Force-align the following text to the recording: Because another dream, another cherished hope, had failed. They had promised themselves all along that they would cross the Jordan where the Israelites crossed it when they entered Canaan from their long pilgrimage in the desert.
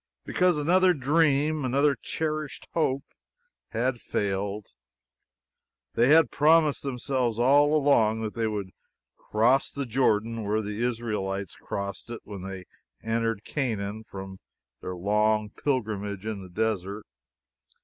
Because 0.25 0.57
another 0.57 0.95
dream, 0.95 1.63
another 1.63 1.93
cherished 1.95 2.67
hope, 2.73 3.03
had 3.69 4.01
failed. 4.01 4.73
They 5.93 6.07
had 6.07 6.31
promised 6.31 6.81
themselves 6.81 7.37
all 7.37 7.75
along 7.75 8.21
that 8.23 8.33
they 8.33 8.47
would 8.47 8.71
cross 9.15 9.69
the 9.69 9.85
Jordan 9.85 10.43
where 10.43 10.63
the 10.63 10.81
Israelites 10.83 11.55
crossed 11.55 12.09
it 12.09 12.21
when 12.23 12.41
they 12.41 12.65
entered 13.03 13.43
Canaan 13.43 14.03
from 14.03 14.39
their 14.81 14.95
long 14.95 15.51
pilgrimage 15.51 16.25
in 16.25 16.41
the 16.41 16.49
desert. 16.49 17.05